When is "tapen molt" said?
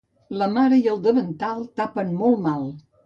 1.81-2.43